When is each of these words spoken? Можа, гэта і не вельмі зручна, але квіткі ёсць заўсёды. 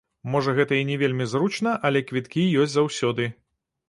Можа, 0.35 0.53
гэта 0.59 0.73
і 0.77 0.85
не 0.89 0.95
вельмі 1.01 1.27
зручна, 1.33 1.73
але 1.89 2.01
квіткі 2.13 2.47
ёсць 2.65 2.73
заўсёды. 2.77 3.29